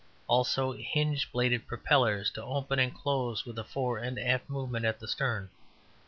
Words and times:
Also 0.25 0.71
hinge 0.73 1.31
bladed 1.31 1.67
propellers, 1.67 2.31
to 2.31 2.43
open 2.43 2.79
and 2.79 2.91
close 2.95 3.45
with 3.45 3.59
a 3.59 3.63
fore 3.63 3.99
and 3.99 4.17
aft 4.17 4.49
movement 4.49 4.83
at 4.83 4.99
the 4.99 5.07
stern. 5.07 5.47